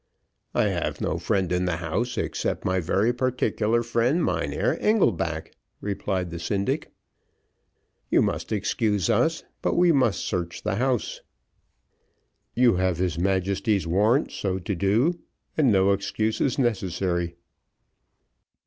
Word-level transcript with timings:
"I 0.55 0.63
have 0.69 0.99
no 0.99 1.19
friend 1.19 1.51
in 1.51 1.65
the 1.65 1.75
house 1.77 2.17
except 2.17 2.65
my 2.65 2.79
very 2.79 3.13
particular 3.13 3.83
friend, 3.83 4.25
Mynheer 4.25 4.75
Engelback," 4.81 5.51
replied 5.79 6.31
the 6.31 6.39
syndic. 6.39 6.91
"You 8.09 8.23
must 8.23 8.51
excuse 8.51 9.11
us, 9.11 9.43
but 9.61 9.75
we 9.75 9.91
must 9.91 10.21
search 10.21 10.63
the 10.63 10.77
house." 10.77 11.21
"You 12.55 12.77
have 12.77 12.97
his 12.97 13.19
Majesty's 13.19 13.85
warrant 13.85 14.31
so 14.31 14.57
to 14.57 14.73
do, 14.73 15.19
and 15.55 15.71
no 15.71 15.91
excuse 15.91 16.41
is 16.41 16.57
necessary." 16.57 17.35